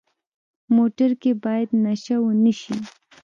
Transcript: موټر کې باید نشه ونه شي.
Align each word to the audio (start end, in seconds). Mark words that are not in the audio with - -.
موټر 0.75 1.11
کې 1.21 1.31
باید 1.43 1.69
نشه 1.85 2.15
ونه 2.25 2.53
شي. 2.61 2.75